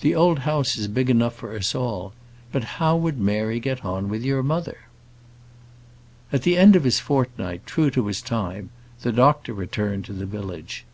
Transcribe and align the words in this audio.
The 0.00 0.14
old 0.14 0.38
house 0.38 0.78
is 0.78 0.88
big 0.88 1.10
enough 1.10 1.34
for 1.34 1.54
us 1.54 1.74
all. 1.74 2.14
But 2.50 2.64
how 2.64 2.96
would 2.96 3.18
Mary 3.20 3.60
get 3.60 3.84
on 3.84 4.08
with 4.08 4.22
your 4.24 4.42
mother?" 4.42 4.78
At 6.32 6.44
the 6.44 6.56
end 6.56 6.76
of 6.76 6.84
his 6.84 6.98
fortnight, 6.98 7.66
true 7.66 7.90
to 7.90 8.06
his 8.06 8.22
time, 8.22 8.70
the 9.02 9.12
doctor 9.12 9.52
returned 9.52 10.06
to 10.06 10.14
the 10.14 10.24
village. 10.24 10.86